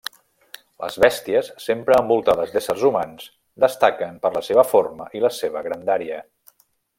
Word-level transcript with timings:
Les 0.83 0.95
bèsties, 1.03 1.49
sempre 1.65 1.97
envoltades 2.03 2.53
d'éssers 2.55 2.87
humans, 2.89 3.27
destaquen 3.67 4.17
per 4.25 4.33
la 4.39 4.43
seva 4.49 4.65
forma 4.71 5.09
i 5.21 5.23
la 5.27 5.33
seva 5.43 5.65
grandària. 5.69 6.19